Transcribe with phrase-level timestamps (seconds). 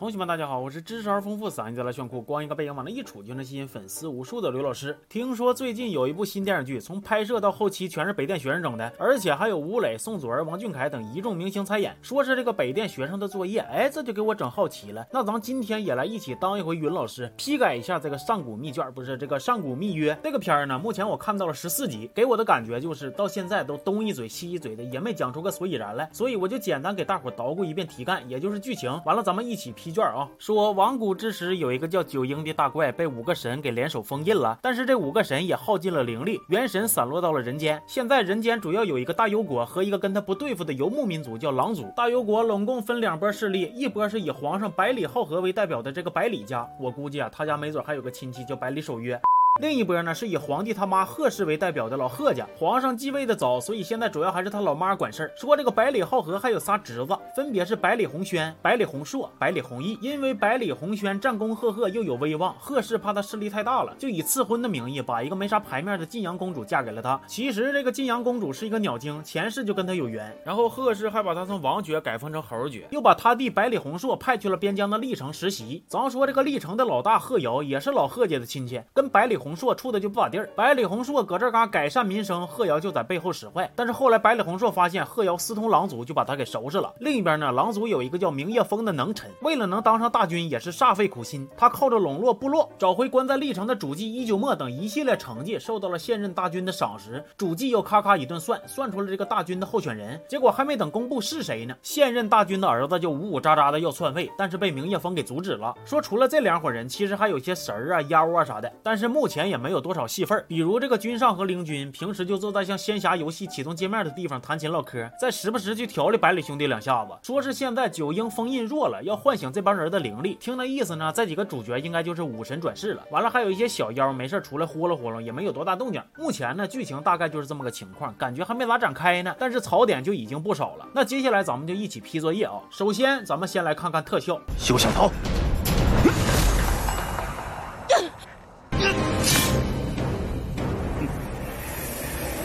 [0.00, 4.98] 同学们，大家好，我是知识而丰富、嗓音再来炫酷、光一个背影往那一杵就能吸引粉丝无数的刘老师。
[5.10, 13.60] 听说最近有一部新电视剧，从拍摄到后期全是北电学生整的，而且还有吴磊、宋祖儿、王俊凯等一众明星参演，说是这个北电学生的作业。
[13.60, 15.06] 哎，这就给我整好奇了。
[15.12, 20.78] 那咱今天也来一起当一回云老师，批改一下这个上古密卷，不是这个上古密约这个片儿呢？
[20.78, 26.08] 目前我看到了十四集，给我的感觉就是到现在都东一嘴西一嘴的，也没讲出个所以然来。
[26.10, 28.98] 所以我就简单给大伙捣鼓一遍题干，也就是剧情。
[29.04, 30.70] 完了，咱们一起批卷啊，说。
[30.72, 37.82] 王古之时，有一个叫九婴的大怪被五个神给联手封印了，但是这五个神也耗尽了灵力，元神散落到了人间。
[37.86, 41.90] 现在人间主要有一个大幽国和一个跟他不对付的游牧民族叫狼族。
[41.96, 49.20] 大幽国拢共分两波势力，一波是以皇上百里浩和为代表的这个百里家，我估计啊，他家没准还有个亲戚叫百里守约。
[49.58, 55.32] 另一波呢，是以皇帝他妈贺氏为代表的老贺家，皇上继位的早，所以现在主要还是他老妈管事儿。
[55.36, 59.98] 说这个百里浩和还有仨侄子，分别是百里红轩、百里弘硕、百里弘毅。
[60.00, 67.20] 因为百里弘宣战功赫赫，又有威望，贺氏怕他势力太大了，就以赐婚的名义，把一个没啥牌面的晋阳公主嫁给了他。
[67.26, 70.34] 其实这个晋阳公主是一个鸟精，前世就跟他有缘。
[70.44, 75.82] 然后贺氏还把他从王爵改封成侯爵，又把他弟百里弘硕派去了边疆的历城实习。
[75.88, 80.30] 咱说这个历城的老大贺瑶也是老贺家的亲戚，跟百里红硕处的就不咋。
[80.30, 83.68] 地儿，百里弘硕搁这嘎改善民生，贺瑶就在背后使坏。
[83.74, 86.92] 但是后来百里弘硕发现贺瑶私通狼族，就把他给收拾了。
[87.00, 91.48] 另一边呢，狼族有一个叫明夜风的能臣，为了能当上大军，也是煞费苦心。
[91.56, 97.24] 他靠着笼络部落，找回关在历城的主祭一九末等一系列成绩，受到了现任大军的赏识。
[97.36, 100.20] 主祭又咔咔一顿算，算出了这个大军的候选人。
[100.28, 105.74] 结果还没等公布是谁呢，现任大军的儿子就呜呜喳喳的要篡位，但是被明夜风给阻止了。
[105.84, 110.24] 说除了这两伙人，其实还有些神儿啊、妖啊啥的，但是目前也没有多少戏。
[110.24, 117.12] 份，比如这个君上和灵君，平时就坐在像仙侠游戏启动界面的地方弹琴唠嗑，再时不时去调理百里兄弟两下子。
[117.22, 120.36] 说是现在九婴封印弱了，要唤醒这帮人的灵力。
[120.40, 123.02] 听那意思呢，这几个主角应该就是武神转世了。
[123.10, 126.02] 完了，还有一些小妖没事出来呼噜呼噜，也没有多大动静。
[126.18, 129.34] 目前呢，剧情大概就是这么个情况，感觉还没咋展开呢。
[129.38, 130.86] 但是槽点就已经不少了。
[130.92, 132.60] 那接下来咱们就一起批作业啊。
[132.70, 135.10] 首先，咱们先来看看特效，休想逃！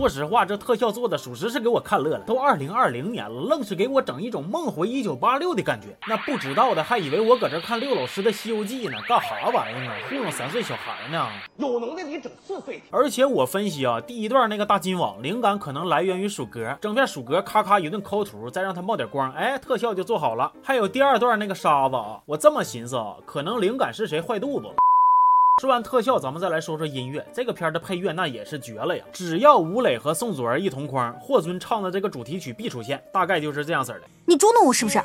[0.00, 2.20] 说实话，这特效做的属实是给我看乐了。
[2.20, 5.88] 都二零二零年了，愣是给我整一种梦回一九八六的感觉。
[6.08, 9.94] 那不知道的还以为我搁这看六老师的《西游记》呢，干啥玩意儿啊？
[10.08, 11.28] 糊弄三岁小孩呢？
[11.58, 12.80] 有能耐你整四岁。
[12.90, 20.50] 而且我分析啊，第一段那个大金网灵感可能来源于鼠格，整片鼠格咔咔一顿抠图，再让它冒点光，哎，特效就做好了。
[20.62, 24.72] 还有第二段那个沙子啊，我这么寻思啊，可能灵感是谁坏肚子了。
[25.60, 27.22] 说完特效，咱们再来说说音乐。
[27.34, 29.04] 这个片的配乐那也是绝了呀！
[29.12, 34.00] 只要吴磊和宋祖儿一同框，霍尊唱的这个主题曲必出现，大概就是这样式的。
[34.24, 34.98] 你捉弄我是不是？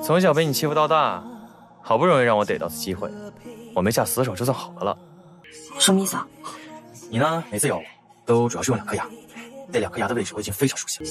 [0.00, 1.24] 从小被你欺负到大，
[1.82, 3.10] 好不容易让我逮到次机会，
[3.74, 4.96] 我没下死手就算好的了。
[5.76, 6.24] 什么意思啊？
[7.10, 7.42] 你呢？
[7.50, 7.82] 每次咬我
[8.24, 9.08] 都主要是用两颗牙，
[9.72, 11.10] 那两颗牙的位置我已经非常熟悉了。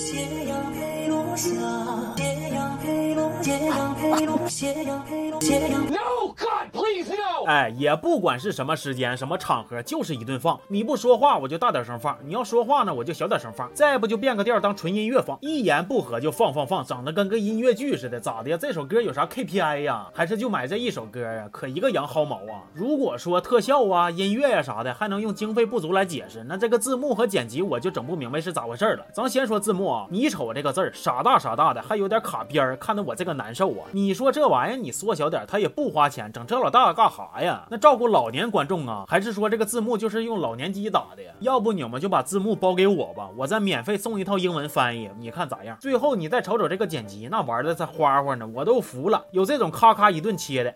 [7.46, 10.60] 哎，也不管是什么时间、什么场合，就是一顿放。
[10.68, 13.72] 你不说话，我就大点声放；你要说话呢，我就小点声放。
[13.74, 18.58] 再不就变个调当纯音乐放，一言不合就放放放，整的跟个音乐剧似的，咋的呀？
[18.60, 20.08] 这首歌有啥 KPI 呀？
[20.14, 21.48] 还是就买这一首歌呀？
[21.52, 22.64] 可一个羊薅毛啊！
[22.74, 29.06] 如果说特效啊、音乐呀啥的，还能用经费不足来解释，那这个字幕和剪辑我就整不明白是咋回事了。
[29.14, 33.86] 咱先说字幕啊，你瞅这个字儿，傻大傻大的，还有点卡边儿，看得我这个难受啊！
[33.92, 37.68] 你说这玩意儿你缩小点，它也不花钱，整这老大干哈啥呀？
[37.70, 41.34] 那照顾老年观众啊，还是说这个字幕就是用老年机打的呀？
[41.42, 45.78] 要不你们就把字幕包给我吧，我再免费送一套英文翻译，你看咋样？
[45.82, 49.22] 最后你再瞅瞅这个剪辑，那玩的才花花呢，我都服了。
[49.32, 50.74] 有这种咔咔一顿切的，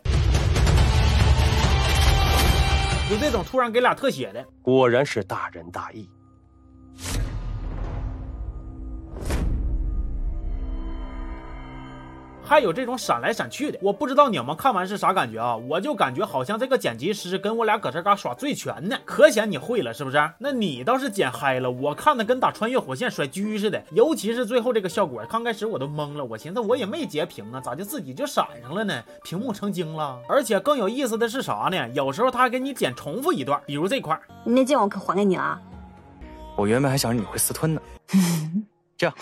[3.09, 6.09] 有这种突然给俩特写的，果然是大仁大义。
[12.49, 13.77] 还有这种闪来闪去的。
[13.79, 15.55] 我不知道你们看完是啥感觉啊？
[15.55, 20.17] 我就感觉好像这个剪辑师跟我俩搁这嘎耍醉拳呢，可显你会了是不是？
[20.39, 29.03] 那你倒是剪嗨了，我看的跟打穿越火线甩狙似的，尤其是最后这个效果，刚开始我都懵了，我寻思我也没截屏啊，咋就自己就闪上了呢？
[29.23, 30.19] 屏幕成精了。
[30.27, 31.87] 而且更有意思的是啥呢？
[31.89, 35.61] 有时候他还给你剪重复一段，比如这块，你那剑我可还给你了啊。
[36.57, 37.81] 我原本还想着你会私吞呢。
[38.97, 39.15] 这样，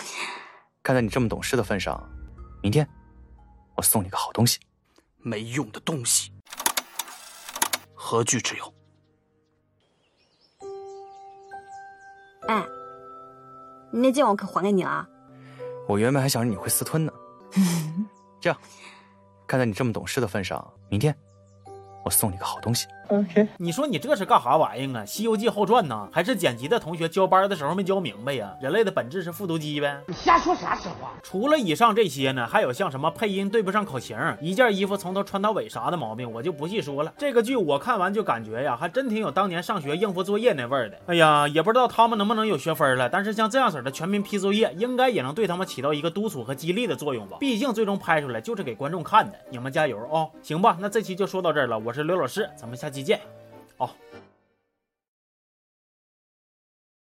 [0.82, 2.02] 看在你这么懂事的份上，
[2.62, 2.88] 明天
[3.78, 4.58] 我送你个好东西。
[5.18, 6.32] 没用的东西，
[7.94, 8.74] 何惧之有？
[12.48, 12.64] 哎，
[13.92, 15.08] 你那剑我可还给你了啊。
[15.86, 17.12] 我原本还想着你会私吞呢。
[18.40, 18.58] 这样，
[19.46, 21.16] 看在你这么懂事的份上，明天
[22.04, 22.86] 我送你个好东西。
[23.08, 25.02] OK，你说你这是干啥玩意儿啊？
[25.06, 26.08] 《西游记后传》呢？
[26.12, 28.54] 还是剪辑的同学交班的时候没教明白呀？
[28.60, 29.98] 人类的本质是复读机呗？
[30.06, 31.12] 你瞎说啥实话？
[31.22, 37.12] 除了以上这些呢，还有像什么配音对不上口型，一件衣服从头穿到尾啥的毛病，我就不细说了。
[37.16, 40.98] 这个剧我看完就感觉呀，还真挺有当年上学应付作业那味儿的。
[41.06, 43.08] 哎呀，也不知道他们能不能有学分了。
[43.08, 47.38] 但是像这样式的全民批作业，应该也能对他们起到一个督促和激励的作用吧？
[47.40, 49.38] 毕竟最终拍出来就是给观众看的。
[49.48, 50.28] 你们加油啊！
[50.42, 51.78] 行吧，那这期就说到这儿了。
[51.78, 53.20] 我是刘老师，咱们下期见。
[53.78, 53.90] 哦。